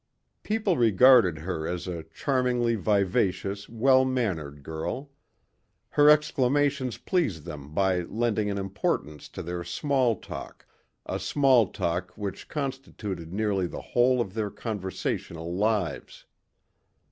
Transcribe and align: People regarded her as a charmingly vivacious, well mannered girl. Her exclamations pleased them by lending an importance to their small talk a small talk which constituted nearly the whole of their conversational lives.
People 0.41 0.77
regarded 0.77 1.37
her 1.37 1.67
as 1.67 1.85
a 1.87 2.01
charmingly 2.01 2.73
vivacious, 2.73 3.69
well 3.69 4.03
mannered 4.03 4.63
girl. 4.63 5.11
Her 5.89 6.09
exclamations 6.09 6.97
pleased 6.97 7.43
them 7.43 7.71
by 7.71 7.99
lending 8.05 8.49
an 8.49 8.57
importance 8.57 9.29
to 9.29 9.43
their 9.43 9.63
small 9.63 10.15
talk 10.15 10.65
a 11.05 11.19
small 11.19 11.67
talk 11.67 12.13
which 12.17 12.49
constituted 12.49 13.31
nearly 13.31 13.67
the 13.67 13.79
whole 13.93 14.19
of 14.19 14.33
their 14.33 14.49
conversational 14.49 15.53
lives. 15.55 16.25